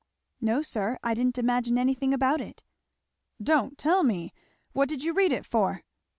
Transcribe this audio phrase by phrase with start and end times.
[0.41, 0.97] "No sir.
[1.03, 2.63] I didn't imagine anything about it."
[3.39, 4.33] "Don't tell me!
[4.73, 5.83] What did you read it for?"